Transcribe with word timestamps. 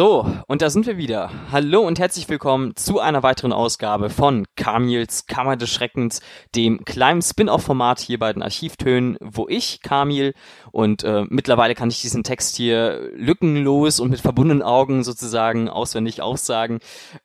So, 0.00 0.24
und 0.46 0.62
da 0.62 0.70
sind 0.70 0.86
wir 0.86 0.96
wieder. 0.96 1.30
Hallo 1.52 1.82
und 1.82 1.98
herzlich 1.98 2.26
willkommen 2.30 2.74
zu 2.74 3.00
einer 3.00 3.22
weiteren 3.22 3.52
Ausgabe 3.52 4.08
von 4.08 4.46
Kamils 4.56 5.26
Kammer 5.26 5.58
des 5.58 5.68
Schreckens, 5.68 6.22
dem 6.56 6.86
kleinen 6.86 7.20
Spin-off-Format 7.20 8.00
hier 8.00 8.18
bei 8.18 8.32
den 8.32 8.42
Archivtönen, 8.42 9.18
wo 9.20 9.46
ich, 9.46 9.82
Kamil, 9.82 10.32
und 10.72 11.04
äh, 11.04 11.26
mittlerweile 11.28 11.74
kann 11.74 11.90
ich 11.90 12.00
diesen 12.00 12.24
Text 12.24 12.56
hier 12.56 13.10
lückenlos 13.14 14.00
und 14.00 14.08
mit 14.08 14.20
verbundenen 14.20 14.62
Augen 14.62 15.04
sozusagen 15.04 15.68
auswendig 15.68 16.22
aussagen, 16.22 16.78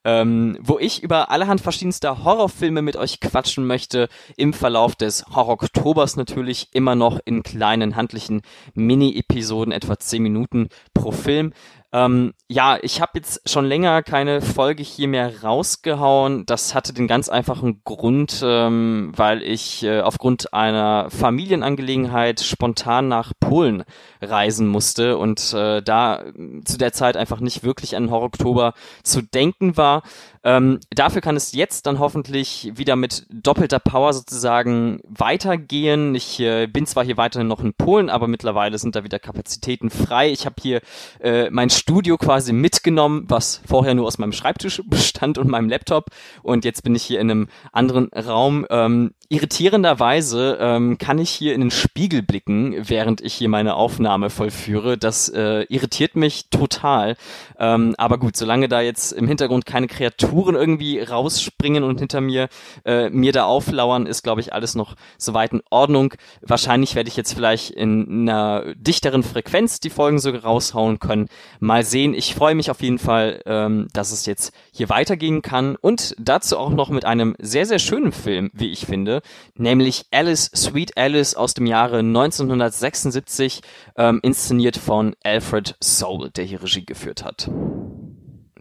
ähm, 0.04 0.58
wo 0.60 0.78
ich 0.78 1.02
über 1.02 1.32
allerhand 1.32 1.62
verschiedenster 1.62 2.26
Horrorfilme 2.26 2.82
mit 2.82 2.98
euch 2.98 3.22
quatschen 3.22 3.66
möchte, 3.68 4.10
im 4.36 4.52
Verlauf 4.52 4.98
des 4.98 5.24
Horror-Oktobers 5.34 6.18
natürlich 6.18 6.68
immer 6.74 6.96
noch 6.96 7.22
in 7.24 7.42
kleinen 7.42 7.96
handlichen 7.96 8.42
Mini-Episoden, 8.74 9.72
etwa 9.72 9.98
10 9.98 10.22
Minuten 10.22 10.68
pro 10.94 11.12
Film. 11.14 11.54
Ähm, 11.94 12.34
ja, 12.50 12.78
ich 12.82 13.02
habe 13.02 13.12
jetzt 13.16 13.50
schon 13.50 13.66
länger 13.66 14.04
keine 14.04 14.42
Folge 14.42 14.84
hier 14.84 15.08
mehr 15.08 15.44
rausgehauen. 15.44 16.46
Das 16.46 16.76
hatte 16.76 16.94
den 16.94 17.08
ganz 17.08 17.30
einfachen 17.30 17.82
Grund, 17.84 18.42
ähm, 18.44 19.14
weil 19.16 19.42
ich 19.42 19.84
äh, 19.84 20.02
aufgrund 20.02 20.54
einer 20.54 21.10
Familienangelegenheit 21.10 22.42
spontan 22.42 23.08
nach 23.08 23.32
Polen 23.40 23.84
reisen 24.30 24.68
musste 24.68 25.18
und 25.18 25.54
äh, 25.54 25.82
da 25.82 26.24
zu 26.66 26.78
der 26.78 26.94
Zeit 26.94 27.18
einfach 27.18 27.40
nicht 27.40 27.64
wirklich 27.64 27.96
an 27.96 28.12
Horror-Oktober 28.12 28.74
zu 29.04 29.22
denken 29.22 29.78
war. 29.78 30.04
Ähm, 30.46 30.80
dafür 30.92 31.22
kann 31.22 31.36
es 31.36 31.54
jetzt 31.54 31.88
dann 31.88 31.98
hoffentlich 31.98 32.72
wieder 32.76 32.96
mit 32.96 33.26
doppelter 33.32 33.80
Power 33.80 34.14
sozusagen 34.14 35.00
weitergehen. 35.08 36.14
Ich 36.14 36.40
äh, 36.40 36.68
bin 36.68 36.86
zwar 36.86 37.04
hier 37.04 37.18
weiterhin 37.18 37.48
noch 37.48 37.62
in 37.62 37.74
Polen, 37.74 38.12
aber 38.12 38.28
mittlerweile 38.28 38.78
sind 38.78 38.96
da 38.96 39.04
wieder 39.04 39.18
Kapazitäten 39.18 39.90
frei. 39.90 40.30
Ich 40.32 40.46
habe 40.46 40.56
hier 40.62 40.82
äh, 41.20 41.50
mein 41.50 41.72
Studio 41.72 42.18
quasi 42.18 42.54
mitgenommen, 42.54 43.26
was 43.28 43.62
vorher 43.66 43.96
nur 43.96 44.06
aus 44.06 44.20
meinem 44.20 44.34
Schreibtisch 44.34 44.84
bestand 44.86 45.40
und 45.40 45.50
meinem 45.50 45.68
Laptop. 45.68 46.12
Und 46.44 46.64
jetzt 46.64 46.84
bin 46.84 46.94
ich 46.94 47.02
hier 47.02 47.20
in 47.20 47.32
einem 47.32 47.48
anderen 47.72 48.10
Raum. 48.14 48.68
Ähm, 48.70 49.16
irritierenderweise 49.30 50.60
ähm, 50.62 51.00
kann 51.00 51.18
ich 51.18 51.32
hier 51.32 51.56
in 51.56 51.62
den 51.62 51.72
Spiegel 51.72 52.22
blicken, 52.22 52.76
während 52.88 53.20
ich 53.22 53.34
hier 53.34 53.50
meine 53.50 53.74
Aufnahme 54.16 54.30
vollführe. 54.30 54.98
Das 54.98 55.28
äh, 55.28 55.64
irritiert 55.64 56.16
mich 56.16 56.50
total. 56.50 57.18
Ähm, 57.60 57.96
aber 57.98 58.18
gut, 58.18 58.38
solange 58.38 58.70
da 58.70 58.80
jetzt 58.80 59.12
im 59.12 59.28
Hintergrund 59.28 59.66
keine 59.66 59.88
Kreaturen 59.88 60.56
irgendwie 60.56 61.02
rausspringen 61.02 61.84
und 61.84 62.00
hinter 62.00 62.22
mir 62.22 62.48
äh, 62.86 63.10
mir 63.10 63.34
da 63.34 63.44
auflauern, 63.44 64.06
ist, 64.06 64.24
glaube 64.24 64.40
ich, 64.40 64.54
alles 64.54 64.74
noch 64.74 64.96
soweit 65.18 65.52
in 65.52 65.62
Ordnung. 65.70 66.14
Wahrscheinlich 66.42 66.96
werde 66.96 67.10
ich 67.10 67.18
jetzt 67.18 67.34
vielleicht 67.34 67.72
in 67.72 68.30
einer 68.30 68.74
dichteren 68.76 69.22
Frequenz 69.22 69.82
die 69.82 69.90
Folgen 69.90 70.20
sogar 70.20 70.44
raushauen 70.44 71.00
können. 71.00 71.28
Mal 71.60 71.84
sehen. 71.84 72.14
Ich 72.14 72.36
freue 72.36 72.56
mich 72.56 72.72
auf 72.72 72.82
jeden 72.82 73.00
Fall, 73.00 73.42
ähm, 73.46 73.90
dass 73.92 74.14
es 74.14 74.26
jetzt 74.26 74.54
hier 74.72 74.88
weitergehen 74.88 75.42
kann 75.42 75.76
und 75.76 76.16
dazu 76.18 76.58
auch 76.58 76.70
noch 76.70 76.90
mit 76.90 77.04
einem 77.04 77.36
sehr, 77.40 77.66
sehr 77.66 77.80
schönen 77.80 78.14
Film, 78.14 78.50
wie 78.54 78.72
ich 78.72 78.86
finde 78.86 79.22
nämlich 79.58 80.06
Alice, 80.12 80.52
Sweet 80.56 80.98
Alice 80.98 81.36
aus 81.36 81.54
dem 81.54 81.66
Jahre 81.66 82.00
1976, 82.00 83.62
ähm, 84.10 84.20
inszeniert 84.22 84.78
von 84.78 85.16
Alfred 85.24 85.76
Soul, 85.84 86.30
der 86.32 86.46
hier 86.46 86.62
Regie 86.62 86.86
geführt 86.86 87.24
hat. 87.24 87.50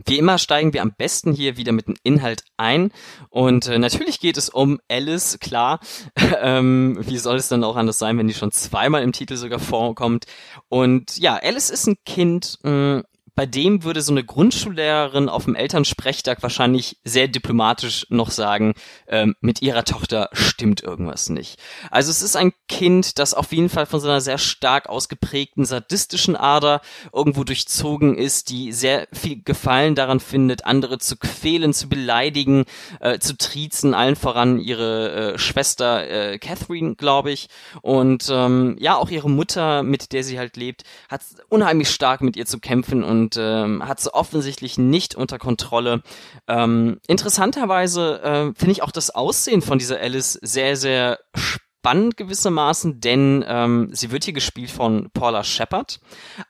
Wie 0.07 0.19
immer 0.19 0.39
steigen 0.39 0.73
wir 0.73 0.83
am 0.83 0.93
besten 0.97 1.33
hier 1.33 1.57
wieder 1.57 1.73
mit 1.73 1.87
dem 1.87 1.97
Inhalt 2.03 2.45
ein. 2.57 2.93
Und 3.31 3.69
äh, 3.69 3.79
natürlich 3.79 4.21
geht 4.21 4.37
es 4.37 4.49
um 4.51 4.81
Alice, 4.89 5.39
klar. 5.41 5.81
ähm, 6.41 6.99
wie 7.01 7.19
soll 7.19 7.37
es 7.37 7.49
dann 7.49 7.65
auch 7.65 7.77
anders 7.77 7.99
sein, 7.99 8.19
wenn 8.19 8.29
die 8.29 8.35
schon 8.35 8.53
zweimal 8.53 9.03
im 9.03 9.13
Titel 9.13 9.37
sogar 9.37 9.61
vorkommt? 9.61 10.27
Und 10.69 11.17
ja, 11.17 11.37
Alice 11.37 11.71
ist 11.71 11.87
ein 11.87 11.97
Kind, 12.05 12.59
mh, 12.63 13.03
bei 13.35 13.47
dem 13.47 13.83
würde 13.83 14.01
so 14.01 14.13
eine 14.13 14.25
Grundschullehrerin 14.25 15.29
auf 15.29 15.45
dem 15.45 15.57
Elternsprechtag 15.57 16.43
wahrscheinlich 16.43 16.99
sehr 17.05 17.27
diplomatisch 17.27 18.07
noch 18.09 18.31
sagen, 18.31 18.75
ähm, 19.09 19.35
mit 19.41 19.61
ihrer 19.61 19.85
Tochter 19.85 20.31
stimmt 20.33 20.83
irgendwas 20.83 21.29
nicht. 21.29 21.59
Also 21.91 22.11
es 22.11 22.23
ist 22.23 22.37
ein 22.37 22.53
Kind, 22.69 23.19
das 23.19 23.35
auf 23.35 23.53
jeden 23.53 23.69
Fall 23.69 23.87
von 23.87 23.99
so 23.99 24.09
einer 24.09 24.21
sehr 24.21 24.39
stark 24.39 24.89
ausgeprägten 24.89 25.65
sadistischen 25.65 26.37
Ader 26.37 26.81
irgendwo 27.13 27.43
durchzogen 27.43 28.17
ist, 28.17 28.51
die 28.51 28.73
sehr 28.73 29.09
viel 29.13 29.43
Gefallen 29.43 29.97
daran 29.97 30.21
findet, 30.21 30.65
andere 30.65 30.99
zu 30.99 31.17
quälen, 31.17 31.75
zu 31.75 31.89
beleidigen, 31.89 32.65
äh, 33.01 33.19
zu 33.19 33.37
triezen, 33.37 33.95
allen 33.95 34.17
voran 34.17 34.61
ihre 34.61 35.35
äh, 35.35 35.39
Schwester 35.39 36.09
äh, 36.09 36.39
Catherine, 36.39 36.95
glaube 36.95 37.33
ich. 37.33 37.49
Und 37.83 38.29
ähm, 38.31 38.77
ja, 38.79 38.97
auch 38.97 39.11
ihre 39.11 39.31
Mutter, 39.31 39.83
mit 39.83 40.13
der 40.13 40.23
sie 40.23 40.39
halt 40.39 40.57
lebt, 40.57 40.85
hat 41.09 41.23
unheimlich 41.49 41.91
stark 41.91 42.21
mit 42.21 42.37
ihr 42.37 42.47
zu 42.47 42.61
kämpfen 42.61 43.03
und 43.03 43.24
und 43.25 43.37
ähm, 43.39 43.87
hat 43.87 44.01
sie 44.01 44.13
offensichtlich 44.13 44.77
nicht 44.77 45.15
unter 45.15 45.39
Kontrolle. 45.39 46.03
Ähm, 46.47 47.01
interessanterweise 47.07 48.23
äh, 48.23 48.53
finde 48.55 48.73
ich 48.73 48.83
auch 48.83 48.91
das 48.91 49.11
Aussehen 49.11 49.63
von 49.63 49.79
dieser 49.79 49.99
Alice 49.99 50.39
sehr, 50.43 50.77
sehr 50.77 51.19
spannend 51.35 52.17
gewissermaßen, 52.17 53.01
denn 53.01 53.45
ähm, 53.47 53.89
sie 53.93 54.11
wird 54.11 54.25
hier 54.25 54.33
gespielt 54.35 54.71
von 54.71 55.11
Paula 55.13 55.43
Shepard, 55.43 56.01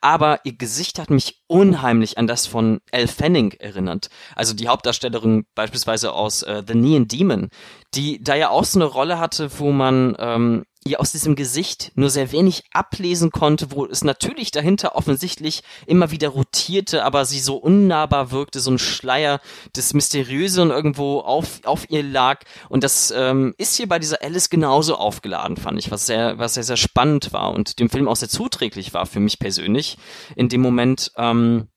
aber 0.00 0.40
ihr 0.44 0.56
Gesicht 0.56 0.98
hat 0.98 1.10
mich 1.10 1.42
unheimlich 1.46 2.18
an 2.18 2.26
das 2.26 2.46
von 2.46 2.80
Elle 2.90 3.08
Fanning 3.08 3.52
erinnert. 3.52 4.08
Also 4.34 4.54
die 4.54 4.68
Hauptdarstellerin 4.68 5.44
beispielsweise 5.54 6.12
aus 6.12 6.42
äh, 6.42 6.62
The 6.66 6.74
Neon 6.74 7.08
Demon, 7.08 7.50
die 7.94 8.22
da 8.22 8.34
ja 8.34 8.50
auch 8.50 8.64
so 8.64 8.78
eine 8.78 8.86
Rolle 8.86 9.18
hatte, 9.20 9.48
wo 9.58 9.70
man 9.70 10.16
ähm, 10.18 10.64
ihr 10.86 11.00
aus 11.00 11.12
diesem 11.12 11.34
Gesicht 11.34 11.92
nur 11.94 12.10
sehr 12.10 12.30
wenig 12.30 12.64
ablesen 12.72 13.30
konnte, 13.30 13.70
wo 13.70 13.86
es 13.86 14.04
natürlich 14.04 14.50
dahinter 14.50 14.96
offensichtlich 14.96 15.62
immer 15.86 16.10
wieder 16.10 16.28
rotierte, 16.28 17.04
aber 17.04 17.24
sie 17.24 17.40
so 17.40 17.56
unnahbar 17.56 18.30
wirkte, 18.30 18.60
so 18.60 18.70
ein 18.70 18.78
Schleier 18.78 19.40
des 19.74 19.94
Mysteriösen 19.94 20.70
irgendwo 20.70 21.20
auf, 21.20 21.60
auf 21.64 21.88
ihr 21.90 22.02
lag. 22.02 22.44
Und 22.68 22.84
das 22.84 23.12
ähm, 23.16 23.54
ist 23.56 23.76
hier 23.76 23.88
bei 23.88 23.98
dieser 23.98 24.22
Alice 24.22 24.50
genauso 24.50 24.96
aufgeladen, 24.96 25.56
fand 25.56 25.78
ich, 25.78 25.90
was 25.90 26.06
sehr, 26.06 26.38
was 26.38 26.54
sehr, 26.54 26.64
sehr 26.64 26.76
spannend 26.76 27.32
war 27.32 27.52
und 27.52 27.78
dem 27.78 27.88
Film 27.88 28.06
auch 28.06 28.16
sehr 28.16 28.28
zuträglich 28.28 28.92
war 28.92 29.06
für 29.06 29.20
mich 29.20 29.38
persönlich 29.38 29.96
in 30.36 30.48
dem 30.48 30.60
Moment. 30.60 31.12
Ähm, 31.16 31.68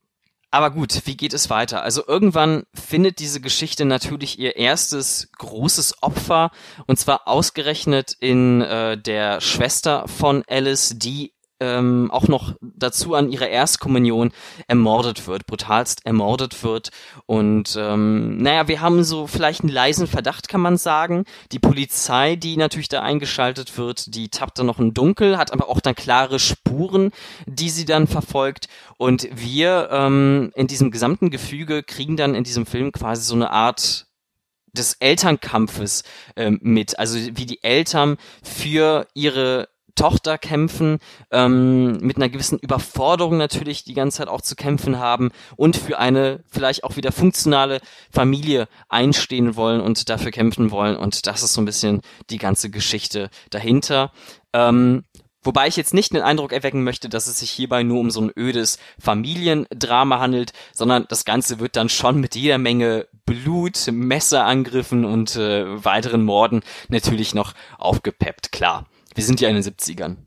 aber 0.57 0.71
gut, 0.71 1.03
wie 1.05 1.15
geht 1.15 1.35
es 1.35 1.51
weiter? 1.51 1.83
Also 1.83 2.01
irgendwann 2.07 2.63
findet 2.73 3.19
diese 3.19 3.39
Geschichte 3.39 3.85
natürlich 3.85 4.39
ihr 4.39 4.55
erstes 4.55 5.29
großes 5.37 6.01
Opfer 6.01 6.49
und 6.87 6.97
zwar 6.97 7.27
ausgerechnet 7.27 8.15
in 8.19 8.61
äh, 8.61 8.97
der 8.97 9.39
Schwester 9.39 10.07
von 10.07 10.43
Alice, 10.47 10.95
die 10.97 11.35
ähm, 11.59 12.09
auch 12.11 12.27
noch 12.27 12.55
dazu 12.61 13.15
an 13.15 13.29
ihrer 13.29 13.47
Erstkommunion 13.47 14.31
ermordet 14.67 15.27
wird, 15.27 15.45
brutalst 15.45 16.05
ermordet 16.05 16.63
wird. 16.63 16.89
Und 17.25 17.75
ähm, 17.79 18.37
naja, 18.37 18.67
wir 18.67 18.81
haben 18.81 19.03
so 19.03 19.27
vielleicht 19.27 19.61
einen 19.61 19.71
leisen 19.71 20.07
Verdacht, 20.07 20.47
kann 20.47 20.61
man 20.61 20.77
sagen. 20.77 21.25
Die 21.51 21.59
Polizei, 21.59 22.35
die 22.35 22.57
natürlich 22.57 22.89
da 22.89 23.01
eingeschaltet 23.01 23.77
wird, 23.77 24.15
die 24.15 24.29
tappt 24.29 24.59
dann 24.59 24.65
noch 24.65 24.79
im 24.79 24.93
Dunkel, 24.93 25.37
hat 25.37 25.51
aber 25.51 25.69
auch 25.69 25.81
dann 25.81 25.95
klare 25.95 26.39
Spuren, 26.39 27.11
die 27.45 27.69
sie 27.69 27.85
dann 27.85 28.07
verfolgt. 28.07 28.67
Und 28.97 29.27
wir 29.33 29.89
ähm, 29.91 30.51
in 30.55 30.67
diesem 30.67 30.91
gesamten 30.91 31.29
Gefüge 31.29 31.83
kriegen 31.83 32.17
dann 32.17 32.35
in 32.35 32.43
diesem 32.43 32.65
Film 32.65 32.91
quasi 32.91 33.23
so 33.23 33.35
eine 33.35 33.51
Art 33.51 34.07
des 34.73 34.93
Elternkampfes 34.99 36.03
ähm, 36.35 36.59
mit. 36.61 36.99
Also 36.99 37.17
wie 37.17 37.45
die 37.45 37.63
Eltern 37.63 38.17
für 38.43 39.07
ihre 39.13 39.69
Tochter 39.97 40.37
kämpfen, 40.37 40.99
ähm, 41.31 41.97
mit 41.97 42.15
einer 42.15 42.29
gewissen 42.29 42.59
Überforderung 42.59 43.35
natürlich 43.35 43.83
die 43.83 43.93
ganze 43.93 44.19
Zeit 44.19 44.29
auch 44.29 44.41
zu 44.41 44.55
kämpfen 44.55 44.99
haben 44.99 45.31
und 45.57 45.75
für 45.75 45.99
eine 45.99 46.43
vielleicht 46.49 46.85
auch 46.85 46.95
wieder 46.95 47.11
funktionale 47.11 47.81
Familie 48.11 48.69
einstehen 48.87 49.57
wollen 49.57 49.81
und 49.81 50.09
dafür 50.09 50.31
kämpfen 50.31 50.71
wollen. 50.71 50.95
Und 50.95 51.27
das 51.27 51.43
ist 51.43 51.53
so 51.53 51.61
ein 51.61 51.65
bisschen 51.65 52.01
die 52.29 52.37
ganze 52.37 52.69
Geschichte 52.69 53.29
dahinter. 53.49 54.11
Ähm, 54.53 55.03
Wobei 55.47 55.67
ich 55.67 55.77
jetzt 55.77 55.93
nicht 55.93 56.13
den 56.13 56.23
Eindruck 56.23 56.51
erwecken 56.51 56.83
möchte, 56.83 57.07
dass 57.07 57.27
es 57.27 57.39
sich 57.39 57.51
hierbei 57.51 57.81
nur 57.81 58.01
um 58.01 58.11
so 58.11 58.19
ein 58.19 58.33
ödes 58.35 58.79
Familiendrama 58.99 60.19
handelt, 60.19 60.51
sondern 60.73 61.05
das 61.07 61.23
Ganze 61.23 61.59
wird 61.59 61.77
dann 61.77 61.87
schon 61.87 62.19
mit 62.19 62.35
jeder 62.35 62.57
Menge 62.57 63.07
Blut, 63.25 63.87
Messerangriffen 63.89 65.05
und 65.05 65.37
äh, 65.37 65.63
weiteren 65.85 66.25
Morden 66.25 66.63
natürlich 66.89 67.33
noch 67.33 67.53
aufgepeppt, 67.77 68.51
klar. 68.51 68.87
Wir 69.17 69.23
sind 69.23 69.41
ja 69.41 69.49
in 69.49 69.55
den 69.55 69.63
70ern. 69.63 70.17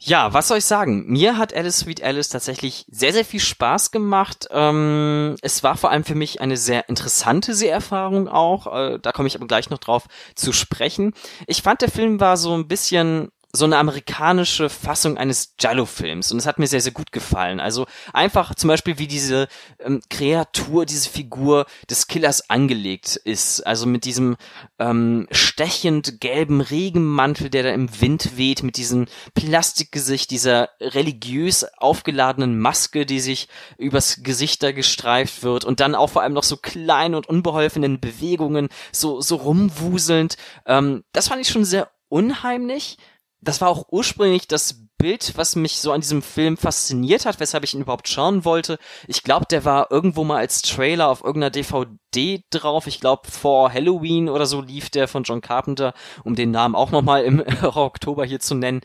Ja, 0.00 0.34
was 0.34 0.48
soll 0.48 0.58
ich 0.58 0.66
sagen? 0.66 1.06
Mir 1.06 1.38
hat 1.38 1.54
Alice 1.54 1.78
Sweet 1.78 2.02
Alice 2.02 2.28
tatsächlich 2.28 2.84
sehr, 2.90 3.14
sehr 3.14 3.24
viel 3.24 3.40
Spaß 3.40 3.90
gemacht. 3.90 4.46
Ähm, 4.50 5.36
es 5.40 5.64
war 5.64 5.78
vor 5.78 5.90
allem 5.90 6.04
für 6.04 6.14
mich 6.14 6.42
eine 6.42 6.58
sehr 6.58 6.90
interessante 6.90 7.54
Seherfahrung 7.54 8.28
auch. 8.28 8.66
Äh, 8.66 8.98
da 9.00 9.12
komme 9.12 9.28
ich 9.28 9.34
aber 9.34 9.46
gleich 9.46 9.70
noch 9.70 9.78
drauf 9.78 10.04
zu 10.34 10.52
sprechen. 10.52 11.14
Ich 11.46 11.62
fand, 11.62 11.80
der 11.80 11.90
Film 11.90 12.20
war 12.20 12.36
so 12.36 12.54
ein 12.54 12.68
bisschen 12.68 13.30
so 13.58 13.64
eine 13.64 13.76
amerikanische 13.76 14.68
Fassung 14.68 15.18
eines 15.18 15.54
Giallo-Films 15.56 16.32
und 16.32 16.38
es 16.38 16.46
hat 16.46 16.58
mir 16.58 16.66
sehr, 16.66 16.80
sehr 16.80 16.92
gut 16.92 17.12
gefallen. 17.12 17.60
Also 17.60 17.86
einfach 18.12 18.54
zum 18.54 18.68
Beispiel 18.68 18.98
wie 18.98 19.06
diese 19.06 19.48
ähm, 19.80 20.00
Kreatur, 20.08 20.86
diese 20.86 21.10
Figur 21.10 21.66
des 21.90 22.06
Killers 22.06 22.48
angelegt 22.48 23.16
ist. 23.16 23.66
Also 23.66 23.86
mit 23.86 24.04
diesem 24.04 24.36
ähm, 24.78 25.26
stechend 25.30 26.20
gelben 26.20 26.60
Regenmantel, 26.60 27.50
der 27.50 27.64
da 27.64 27.70
im 27.70 28.00
Wind 28.00 28.36
weht, 28.36 28.62
mit 28.62 28.76
diesem 28.76 29.06
Plastikgesicht, 29.34 30.30
dieser 30.30 30.70
religiös 30.80 31.66
aufgeladenen 31.78 32.58
Maske, 32.58 33.04
die 33.04 33.20
sich 33.20 33.48
übers 33.76 34.22
Gesicht 34.22 34.62
da 34.62 34.72
gestreift 34.72 35.42
wird 35.42 35.64
und 35.64 35.80
dann 35.80 35.94
auch 35.94 36.10
vor 36.10 36.22
allem 36.22 36.32
noch 36.32 36.44
so 36.44 36.56
kleinen 36.56 37.14
und 37.14 37.28
unbeholfenen 37.28 38.00
Bewegungen, 38.00 38.68
so, 38.92 39.20
so 39.20 39.36
rumwuselnd. 39.36 40.36
Ähm, 40.66 41.04
das 41.12 41.28
fand 41.28 41.42
ich 41.42 41.48
schon 41.48 41.64
sehr 41.64 41.90
unheimlich. 42.08 42.98
Das 43.40 43.60
war 43.60 43.68
auch 43.68 43.86
ursprünglich 43.90 44.48
das 44.48 44.88
Bild, 44.98 45.34
was 45.36 45.54
mich 45.54 45.78
so 45.78 45.92
an 45.92 46.00
diesem 46.00 46.22
Film 46.22 46.56
fasziniert 46.56 47.24
hat, 47.24 47.38
weshalb 47.38 47.62
ich 47.62 47.72
ihn 47.72 47.82
überhaupt 47.82 48.08
schauen 48.08 48.44
wollte. 48.44 48.78
Ich 49.06 49.22
glaube, 49.22 49.46
der 49.48 49.64
war 49.64 49.92
irgendwo 49.92 50.24
mal 50.24 50.38
als 50.38 50.60
Trailer 50.60 51.08
auf 51.08 51.22
irgendeiner 51.22 51.50
DVD 51.50 52.42
drauf. 52.50 52.88
Ich 52.88 53.00
glaube, 53.00 53.30
vor 53.30 53.72
Halloween 53.72 54.28
oder 54.28 54.44
so 54.44 54.60
lief 54.60 54.90
der 54.90 55.06
von 55.06 55.22
John 55.22 55.40
Carpenter, 55.40 55.94
um 56.24 56.34
den 56.34 56.50
Namen 56.50 56.74
auch 56.74 56.90
nochmal 56.90 57.22
im 57.22 57.44
Oktober 57.62 58.24
hier 58.24 58.40
zu 58.40 58.56
nennen. 58.56 58.80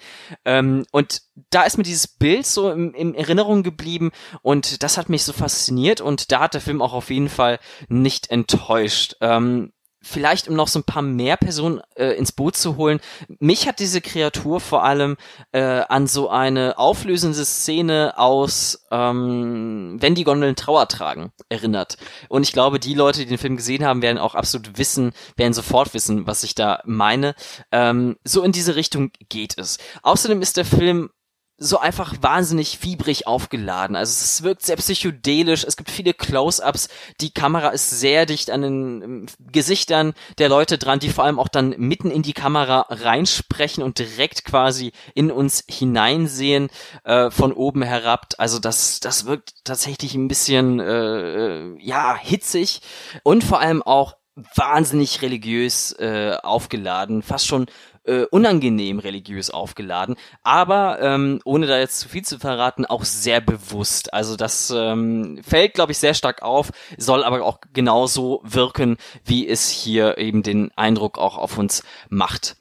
Ähm, 0.45 0.85
und 0.91 1.23
da 1.49 1.63
ist 1.63 1.77
mir 1.77 1.83
dieses 1.83 2.07
Bild 2.07 2.45
so 2.45 2.69
in, 2.69 2.93
in 2.93 3.15
Erinnerung 3.15 3.63
geblieben 3.63 4.11
und 4.43 4.83
das 4.83 4.99
hat 4.99 5.09
mich 5.09 5.23
so 5.23 5.33
fasziniert 5.33 5.99
und 5.99 6.31
da 6.31 6.41
hat 6.41 6.53
der 6.53 6.61
Film 6.61 6.83
auch 6.83 6.93
auf 6.93 7.09
jeden 7.09 7.29
Fall 7.29 7.59
nicht 7.89 8.29
enttäuscht. 8.29 9.15
Ähm, 9.19 9.73
vielleicht 10.03 10.47
um 10.47 10.55
noch 10.55 10.67
so 10.67 10.79
ein 10.79 10.83
paar 10.83 11.01
mehr 11.01 11.37
Personen 11.37 11.81
äh, 11.95 12.11
ins 12.17 12.31
Boot 12.31 12.55
zu 12.55 12.75
holen. 12.75 12.99
Mich 13.39 13.67
hat 13.67 13.79
diese 13.79 14.01
Kreatur 14.01 14.59
vor 14.59 14.83
allem 14.83 15.17
äh, 15.51 15.61
an 15.61 16.07
so 16.07 16.29
eine 16.29 16.77
auflösende 16.77 17.45
Szene 17.45 18.13
aus 18.17 18.85
ähm, 18.91 19.97
Wenn 19.99 20.15
die 20.15 20.25
Gondeln 20.25 20.55
Trauer 20.55 20.87
tragen 20.87 21.31
erinnert. 21.49 21.97
Und 22.29 22.43
ich 22.43 22.51
glaube, 22.51 22.79
die 22.79 22.93
Leute, 22.93 23.21
die 23.21 23.27
den 23.27 23.37
Film 23.37 23.55
gesehen 23.55 23.85
haben, 23.85 24.01
werden 24.01 24.17
auch 24.17 24.35
absolut 24.35 24.77
wissen, 24.77 25.13
werden 25.37 25.53
sofort 25.53 25.93
wissen, 25.93 26.27
was 26.27 26.43
ich 26.43 26.53
da 26.53 26.81
meine. 26.85 27.33
Ähm, 27.71 28.17
so 28.23 28.43
in 28.43 28.51
diese 28.51 28.75
Richtung 28.75 29.11
geht 29.29 29.57
es. 29.57 29.77
Außerdem 30.03 30.41
ist 30.41 30.57
der 30.57 30.65
Film 30.65 31.09
so 31.57 31.77
einfach 31.77 32.15
wahnsinnig 32.21 32.77
fiebrig 32.79 33.27
aufgeladen. 33.27 33.95
Also 33.95 34.11
es 34.11 34.43
wirkt 34.43 34.63
sehr 34.63 34.75
psychedelisch, 34.75 35.63
es 35.63 35.77
gibt 35.77 35.91
viele 35.91 36.13
Close-ups, 36.13 36.89
die 37.21 37.31
Kamera 37.31 37.69
ist 37.69 37.89
sehr 37.91 38.25
dicht 38.25 38.49
an 38.49 38.61
den 38.61 39.01
ähm, 39.01 39.25
Gesichtern 39.51 40.13
der 40.39 40.49
Leute 40.49 40.77
dran, 40.77 40.99
die 40.99 41.09
vor 41.09 41.23
allem 41.23 41.39
auch 41.39 41.47
dann 41.47 41.75
mitten 41.77 42.09
in 42.09 42.23
die 42.23 42.33
Kamera 42.33 42.87
reinsprechen 42.89 43.83
und 43.83 43.99
direkt 43.99 44.45
quasi 44.45 44.93
in 45.13 45.31
uns 45.31 45.63
hineinsehen 45.69 46.69
äh, 47.03 47.29
von 47.29 47.53
oben 47.53 47.83
herab. 47.83 48.27
Also 48.37 48.59
das, 48.59 48.99
das 48.99 49.25
wirkt 49.25 49.53
tatsächlich 49.63 50.15
ein 50.15 50.27
bisschen 50.27 50.79
äh, 50.79 50.83
äh 50.83 51.77
ja 51.79 52.17
hitzig 52.17 52.81
und 53.23 53.43
vor 53.43 53.59
allem 53.59 53.83
auch 53.83 54.15
wahnsinnig 54.55 55.21
religiös 55.21 55.93
äh, 55.99 56.35
aufgeladen, 56.41 57.21
fast 57.21 57.47
schon 57.47 57.67
äh, 58.05 58.25
unangenehm 58.25 58.99
religiös 58.99 59.49
aufgeladen, 59.49 60.15
aber 60.43 60.99
ähm, 61.01 61.39
ohne 61.45 61.67
da 61.67 61.77
jetzt 61.77 61.99
zu 61.99 62.09
viel 62.09 62.23
zu 62.23 62.39
verraten, 62.39 62.85
auch 62.85 63.03
sehr 63.03 63.41
bewusst. 63.41 64.13
Also 64.13 64.35
das 64.35 64.73
ähm, 64.75 65.41
fällt, 65.43 65.73
glaube 65.73 65.91
ich, 65.91 65.97
sehr 65.97 66.13
stark 66.13 66.41
auf, 66.41 66.71
soll 66.97 67.23
aber 67.23 67.43
auch 67.43 67.59
genauso 67.73 68.41
wirken, 68.43 68.97
wie 69.23 69.47
es 69.47 69.69
hier 69.69 70.17
eben 70.17 70.43
den 70.43 70.71
Eindruck 70.75 71.17
auch 71.17 71.37
auf 71.37 71.57
uns 71.57 71.83
macht. 72.09 72.57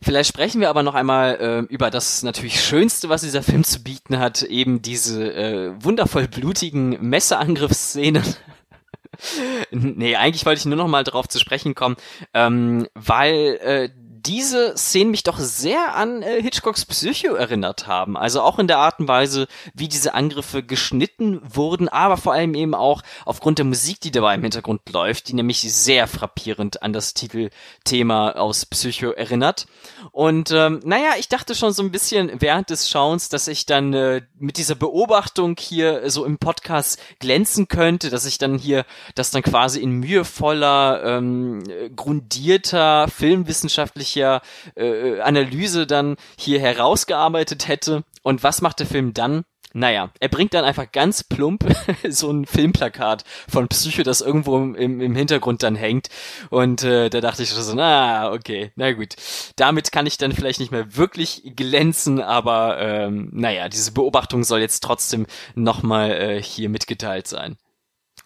Vielleicht 0.00 0.28
sprechen 0.28 0.60
wir 0.60 0.70
aber 0.70 0.82
noch 0.82 0.94
einmal 0.94 1.36
äh, 1.40 1.72
über 1.72 1.90
das 1.90 2.22
natürlich 2.22 2.60
Schönste, 2.60 3.08
was 3.08 3.22
dieser 3.22 3.42
Film 3.42 3.64
zu 3.64 3.82
bieten 3.82 4.18
hat, 4.18 4.42
eben 4.42 4.80
diese 4.80 5.34
äh, 5.34 5.72
wundervoll 5.82 6.28
blutigen 6.28 6.96
Messerangriffsszenen. 7.00 8.22
nee, 9.70 10.14
eigentlich 10.14 10.46
wollte 10.46 10.60
ich 10.60 10.66
nur 10.66 10.76
noch 10.76 10.86
mal 10.86 11.02
darauf 11.02 11.28
zu 11.28 11.40
sprechen 11.40 11.74
kommen, 11.74 11.96
ähm, 12.32 12.86
weil 12.94 13.58
äh, 13.60 13.88
diese 14.28 14.76
Szenen 14.76 15.10
mich 15.10 15.22
doch 15.22 15.38
sehr 15.38 15.94
an 15.94 16.22
äh, 16.22 16.42
Hitchcocks 16.42 16.84
Psycho 16.84 17.34
erinnert 17.34 17.86
haben. 17.86 18.14
Also 18.16 18.42
auch 18.42 18.58
in 18.58 18.68
der 18.68 18.78
Art 18.78 19.00
und 19.00 19.08
Weise, 19.08 19.48
wie 19.72 19.88
diese 19.88 20.12
Angriffe 20.12 20.62
geschnitten 20.62 21.40
wurden, 21.42 21.88
aber 21.88 22.18
vor 22.18 22.34
allem 22.34 22.54
eben 22.54 22.74
auch 22.74 23.02
aufgrund 23.24 23.58
der 23.58 23.64
Musik, 23.64 24.00
die 24.00 24.10
dabei 24.10 24.34
im 24.34 24.42
Hintergrund 24.42 24.82
läuft, 24.92 25.28
die 25.28 25.32
nämlich 25.32 25.60
sehr 25.60 26.06
frappierend 26.06 26.82
an 26.82 26.92
das 26.92 27.14
Titelthema 27.14 28.32
aus 28.32 28.66
Psycho 28.66 29.12
erinnert. 29.12 29.66
Und 30.12 30.50
ähm, 30.50 30.80
naja, 30.84 31.12
ich 31.18 31.28
dachte 31.28 31.54
schon 31.54 31.72
so 31.72 31.82
ein 31.82 31.90
bisschen 31.90 32.30
während 32.38 32.68
des 32.68 32.90
Schauens, 32.90 33.30
dass 33.30 33.48
ich 33.48 33.64
dann 33.64 33.94
äh, 33.94 34.22
mit 34.38 34.58
dieser 34.58 34.74
Beobachtung 34.74 35.56
hier 35.58 36.10
so 36.10 36.26
im 36.26 36.36
Podcast 36.36 37.00
glänzen 37.18 37.68
könnte, 37.68 38.10
dass 38.10 38.26
ich 38.26 38.36
dann 38.36 38.58
hier 38.58 38.84
das 39.14 39.30
dann 39.30 39.42
quasi 39.42 39.80
in 39.80 39.92
mühevoller, 39.92 41.02
ähm, 41.02 41.64
grundierter, 41.96 43.08
filmwissenschaftlicher 43.08 44.17
äh, 44.20 45.20
Analyse 45.20 45.86
dann 45.86 46.16
hier 46.38 46.60
herausgearbeitet 46.60 47.68
hätte. 47.68 48.04
Und 48.22 48.42
was 48.42 48.62
macht 48.62 48.80
der 48.80 48.86
Film 48.86 49.14
dann? 49.14 49.44
Naja, 49.74 50.10
er 50.18 50.28
bringt 50.28 50.54
dann 50.54 50.64
einfach 50.64 50.90
ganz 50.92 51.22
plump 51.22 51.64
so 52.08 52.30
ein 52.30 52.46
Filmplakat 52.46 53.24
von 53.48 53.68
Psycho, 53.68 54.02
das 54.02 54.22
irgendwo 54.22 54.56
im, 54.56 55.00
im 55.00 55.14
Hintergrund 55.14 55.62
dann 55.62 55.76
hängt. 55.76 56.08
Und 56.48 56.82
äh, 56.84 57.10
da 57.10 57.20
dachte 57.20 57.42
ich 57.42 57.50
so, 57.50 57.74
na, 57.74 58.32
okay, 58.32 58.72
na 58.76 58.92
gut. 58.92 59.14
Damit 59.56 59.92
kann 59.92 60.06
ich 60.06 60.16
dann 60.16 60.32
vielleicht 60.32 60.60
nicht 60.60 60.72
mehr 60.72 60.96
wirklich 60.96 61.42
glänzen, 61.54 62.20
aber 62.20 62.78
ähm, 62.80 63.28
naja, 63.32 63.68
diese 63.68 63.92
Beobachtung 63.92 64.42
soll 64.42 64.60
jetzt 64.60 64.80
trotzdem 64.80 65.26
nochmal 65.54 66.12
äh, 66.12 66.42
hier 66.42 66.70
mitgeteilt 66.70 67.26
sein. 67.26 67.58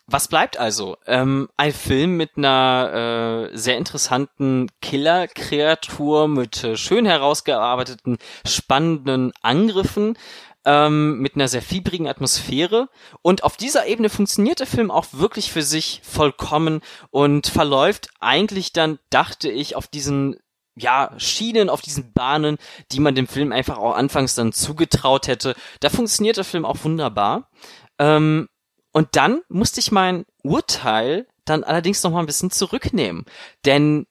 Was 0.07 0.29
bleibt 0.29 0.59
also? 0.59 0.97
Ähm, 1.07 1.49
ein 1.57 1.73
Film 1.73 2.17
mit 2.17 2.37
einer 2.37 3.51
äh, 3.53 3.57
sehr 3.57 3.79
interessanten 3.79 4.69
Killer-Kreatur, 4.81 6.29
mit 6.29 6.65
äh, 6.65 6.77
schön 6.77 7.07
herausgearbeiteten, 7.07 8.19
spannenden 8.45 9.33
Angriffen, 9.43 10.19
ähm, 10.65 11.19
mit 11.19 11.35
einer 11.37 11.49
sehr 11.49 11.63
fiebrigen 11.63 12.09
Atmosphäre. 12.09 12.89
Und 13.23 13.45
auf 13.45 13.57
dieser 13.57 13.87
Ebene 13.87 14.11
funktioniert 14.11 14.61
der 14.61 14.67
Film 14.67 14.91
auch 14.91 15.07
wirklich 15.13 15.53
für 15.53 15.63
sich 15.63 16.01
vollkommen 16.05 16.81
und 17.11 17.47
verläuft 17.47 18.11
eigentlich 18.21 18.73
dann, 18.73 18.99
dachte 19.11 19.51
ich, 19.51 19.77
auf 19.77 19.87
diesen 19.87 20.37
ja, 20.75 21.13
Schienen, 21.19 21.69
auf 21.69 21.83
diesen 21.83 22.13
Bahnen, 22.13 22.57
die 22.93 23.01
man 23.01 23.15
dem 23.15 23.29
Film 23.29 23.53
einfach 23.53 23.79
auch 23.79 23.95
anfangs 23.95 24.35
dann 24.35 24.53
zugetraut 24.53 25.29
hätte. 25.29 25.55
Da 25.81 25.91
funktioniert 25.91 26.39
der 26.39 26.45
Film 26.45 26.65
auch 26.65 26.79
wunderbar. 26.83 27.51
Ähm, 27.99 28.49
und 28.93 29.09
dann 29.13 29.41
musste 29.49 29.81
ich 29.81 29.93
mein 29.93 30.25
Urteil 30.43 31.27
dann 31.45 31.65
allerdings 31.65 32.03
noch 32.03 32.11
mal 32.13 32.21
ein 32.21 32.27
bisschen 32.27 32.51
zurücknehmen. 32.51 33.25
Denn 33.65 34.07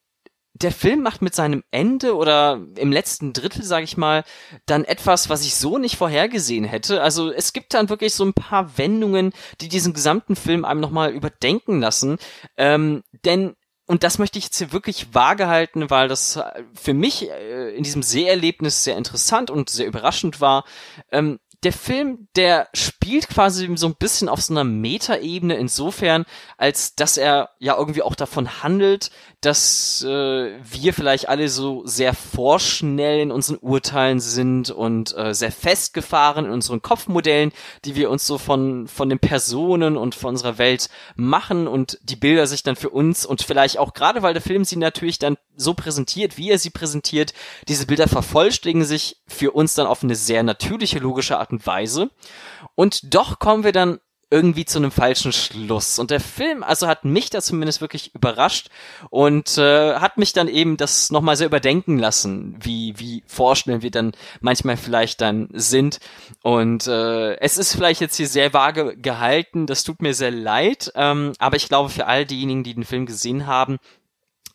der 0.53 0.71
Film 0.71 1.01
macht 1.01 1.21
mit 1.21 1.33
seinem 1.33 1.63
Ende 1.71 2.15
oder 2.15 2.61
im 2.75 2.91
letzten 2.91 3.33
Drittel, 3.33 3.63
sage 3.63 3.85
ich 3.85 3.97
mal, 3.97 4.23
dann 4.65 4.83
etwas, 4.83 5.29
was 5.29 5.45
ich 5.45 5.55
so 5.55 5.77
nicht 5.77 5.95
vorhergesehen 5.95 6.65
hätte. 6.65 7.01
Also 7.01 7.31
es 7.31 7.53
gibt 7.53 7.73
dann 7.73 7.89
wirklich 7.89 8.13
so 8.13 8.25
ein 8.25 8.33
paar 8.33 8.77
Wendungen, 8.77 9.33
die 9.61 9.69
diesen 9.69 9.93
gesamten 9.93 10.35
Film 10.35 10.65
einem 10.65 10.81
nochmal 10.81 11.11
überdenken 11.11 11.79
lassen. 11.79 12.17
Ähm, 12.57 13.03
denn 13.25 13.55
und 13.87 14.03
das 14.03 14.19
möchte 14.19 14.39
ich 14.39 14.45
jetzt 14.45 14.57
hier 14.57 14.71
wirklich 14.71 15.13
vage 15.13 15.47
halten, 15.47 15.89
weil 15.89 16.07
das 16.07 16.39
für 16.73 16.93
mich 16.93 17.29
äh, 17.29 17.75
in 17.75 17.83
diesem 17.83 18.03
Seherlebnis 18.03 18.85
sehr 18.85 18.97
interessant 18.97 19.49
und 19.51 19.69
sehr 19.69 19.87
überraschend 19.87 20.39
war. 20.39 20.63
Ähm, 21.11 21.39
der 21.63 21.73
Film, 21.73 22.27
der 22.35 22.69
spielt 22.73 23.29
quasi 23.29 23.69
so 23.75 23.87
ein 23.87 23.95
bisschen 23.95 24.29
auf 24.29 24.41
so 24.41 24.53
einer 24.53 24.63
Metaebene 24.63 25.55
insofern, 25.55 26.25
als 26.57 26.95
dass 26.95 27.17
er 27.17 27.51
ja 27.59 27.77
irgendwie 27.77 28.01
auch 28.01 28.15
davon 28.15 28.63
handelt, 28.63 29.11
dass 29.41 30.03
äh, 30.03 30.51
wir 30.63 30.93
vielleicht 30.93 31.29
alle 31.29 31.49
so 31.49 31.85
sehr 31.85 32.13
vorschnell 32.13 33.19
in 33.19 33.31
unseren 33.31 33.57
Urteilen 33.57 34.19
sind 34.19 34.71
und 34.71 35.15
äh, 35.15 35.33
sehr 35.33 35.51
festgefahren 35.51 36.45
in 36.45 36.51
unseren 36.51 36.81
Kopfmodellen, 36.81 37.51
die 37.85 37.95
wir 37.95 38.09
uns 38.09 38.25
so 38.25 38.39
von 38.39 38.87
von 38.87 39.09
den 39.09 39.19
Personen 39.19 39.97
und 39.97 40.15
von 40.15 40.29
unserer 40.29 40.57
Welt 40.57 40.89
machen 41.15 41.67
und 41.67 41.99
die 42.03 42.15
Bilder 42.15 42.47
sich 42.47 42.63
dann 42.63 42.75
für 42.75 42.89
uns 42.89 43.25
und 43.25 43.43
vielleicht 43.43 43.77
auch 43.77 43.93
gerade, 43.93 44.23
weil 44.23 44.33
der 44.33 44.41
Film 44.41 44.65
sie 44.65 44.77
natürlich 44.77 45.19
dann 45.19 45.37
so 45.55 45.75
präsentiert, 45.75 46.37
wie 46.37 46.49
er 46.49 46.57
sie 46.57 46.71
präsentiert, 46.71 47.33
diese 47.67 47.85
Bilder 47.85 48.07
vervollständigen 48.07 48.85
sich 48.85 49.17
für 49.27 49.51
uns 49.51 49.75
dann 49.75 49.87
auf 49.87 50.03
eine 50.03 50.15
sehr 50.15 50.43
natürliche, 50.43 50.99
logische 50.99 51.37
Art 51.37 51.50
und 51.51 51.65
Weise. 51.65 52.09
Und 52.75 53.13
doch 53.13 53.39
kommen 53.39 53.63
wir 53.63 53.71
dann 53.71 53.99
irgendwie 54.31 54.63
zu 54.63 54.79
einem 54.79 54.91
falschen 54.91 55.33
Schluss. 55.33 55.99
Und 55.99 56.09
der 56.09 56.21
Film, 56.21 56.63
also 56.63 56.87
hat 56.87 57.03
mich 57.03 57.29
da 57.29 57.41
zumindest 57.41 57.81
wirklich 57.81 58.15
überrascht 58.15 58.69
und 59.09 59.57
äh, 59.57 59.95
hat 59.95 60.17
mich 60.17 60.31
dann 60.31 60.47
eben 60.47 60.77
das 60.77 61.11
nochmal 61.11 61.35
sehr 61.35 61.47
überdenken 61.47 61.99
lassen, 61.99 62.55
wie, 62.61 62.97
wie 62.97 63.23
vorstellen 63.27 63.81
wir 63.81 63.91
dann 63.91 64.13
manchmal 64.39 64.77
vielleicht 64.77 65.19
dann 65.19 65.49
sind. 65.51 65.99
Und 66.41 66.87
äh, 66.87 67.35
es 67.39 67.57
ist 67.57 67.75
vielleicht 67.75 67.99
jetzt 67.99 68.15
hier 68.15 68.27
sehr 68.27 68.53
vage 68.53 68.95
gehalten, 68.95 69.67
das 69.67 69.83
tut 69.83 70.01
mir 70.01 70.13
sehr 70.13 70.31
leid, 70.31 70.93
ähm, 70.95 71.33
aber 71.37 71.57
ich 71.57 71.67
glaube 71.67 71.89
für 71.89 72.07
all 72.07 72.25
diejenigen, 72.25 72.63
die 72.63 72.73
den 72.73 72.85
Film 72.85 73.05
gesehen 73.05 73.47
haben, 73.47 73.79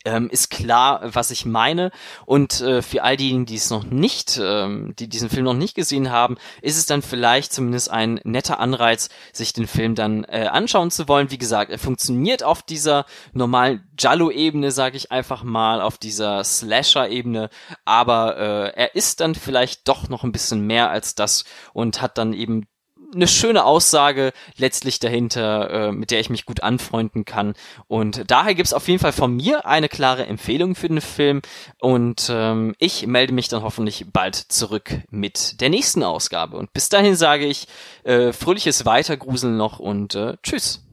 ähm, 0.07 0.31
ist 0.31 0.51
klar, 0.51 1.01
was 1.03 1.31
ich 1.31 1.45
meine. 1.45 1.91
Und 2.25 2.61
äh, 2.61 2.81
für 2.81 3.03
all 3.03 3.17
diejenigen, 3.17 3.45
die 3.45 3.57
es 3.57 3.71
noch 3.71 3.85
nicht, 3.85 4.41
ähm, 4.43 4.95
die 4.99 5.09
diesen 5.09 5.29
Film 5.29 5.45
noch 5.45 5.55
nicht 5.55 5.75
gesehen 5.75 6.11
haben, 6.11 6.37
ist 6.63 6.79
es 6.79 6.87
dann 6.87 7.03
vielleicht 7.03 7.53
zumindest 7.53 7.91
ein 7.91 8.21
netter 8.25 8.61
Anreiz, 8.61 9.11
sich 9.33 9.53
den 9.53 9.67
Film 9.67 9.95
dann 9.95 10.25
äh, 10.25 10.49
anschauen 10.51 10.91
zu 10.91 11.09
wollen. 11.09 11.31
Wie 11.31 11.39
gesagt, 11.39 11.71
er 11.71 11.79
funktioniert 11.79 12.45
auf 12.45 12.63
dieser 12.63 13.05
normalen 13.33 13.87
Jallo-Ebene, 13.99 14.71
sage 14.71 14.97
ich 14.97 15.11
einfach 15.11 15.43
mal, 15.43 15.81
auf 15.81 15.99
dieser 15.99 16.45
Slasher-Ebene, 16.45 17.51
aber 17.85 18.37
äh, 18.37 18.73
er 18.77 18.95
ist 18.95 19.21
dann 19.21 19.35
vielleicht 19.35 19.89
doch 19.89 20.09
noch 20.09 20.23
ein 20.23 20.33
bisschen 20.33 20.67
mehr 20.67 20.91
als 20.91 21.17
das 21.17 21.45
und 21.73 22.01
hat 22.01 22.17
dann 22.17 22.33
eben 22.33 22.69
eine 23.15 23.29
schöne 23.29 23.65
Aussage 23.65 24.33
letztlich 24.57 24.99
dahinter, 24.99 25.71
äh, 25.71 25.93
mit 25.93 26.11
der 26.11 26.21
ich 26.21 26.31
mich 26.31 26.47
gut 26.47 26.63
anfreunden 26.63 27.25
kann. 27.25 27.55
Und 27.89 28.31
daher 28.31 28.55
gibt's 28.55 28.73
auf 28.73 28.89
jeden 28.89 29.01
Fall 29.01 29.13
von 29.13 29.35
mir 29.35 29.67
eine 29.67 29.89
klare 29.89 30.27
Empfehlung 30.27 30.75
für 30.75 30.89
den 30.89 31.01
Film. 31.01 31.43
Und 31.81 32.29
ähm, 32.31 32.75
ich 32.79 33.07
melde 33.07 33.33
mich 33.33 33.49
dann 33.49 33.63
hoffentlich 33.63 34.07
bald 34.13 34.37
zurück 34.37 35.01
mit 35.11 35.61
der 35.61 35.71
nächsten 35.71 36.03
Ausgabe. 36.03 36.57
Und 36.57 36.73
bis 36.73 36.89
dahin 36.89 37.17
sage 37.17 37.47
ich 37.47 37.67
äh, 38.05 38.33
fröhliches 38.33 38.85
Weitergruseln 38.87 39.57
noch 39.57 39.79
und 39.79 40.15
äh, 40.15 40.37
tschüss. 40.43 40.86